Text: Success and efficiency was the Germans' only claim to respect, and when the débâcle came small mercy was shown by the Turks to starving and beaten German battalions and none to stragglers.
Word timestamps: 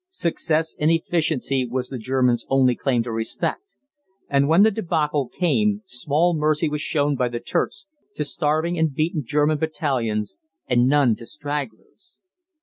Success 0.09 0.75
and 0.79 0.89
efficiency 0.89 1.63
was 1.63 1.89
the 1.89 1.99
Germans' 1.99 2.47
only 2.49 2.75
claim 2.75 3.03
to 3.03 3.11
respect, 3.11 3.75
and 4.27 4.47
when 4.47 4.63
the 4.63 4.71
débâcle 4.71 5.31
came 5.31 5.83
small 5.85 6.33
mercy 6.35 6.67
was 6.67 6.81
shown 6.81 7.15
by 7.15 7.29
the 7.29 7.39
Turks 7.39 7.85
to 8.15 8.23
starving 8.23 8.79
and 8.79 8.95
beaten 8.95 9.23
German 9.23 9.59
battalions 9.59 10.39
and 10.67 10.87
none 10.87 11.15
to 11.17 11.27
stragglers. 11.27 12.17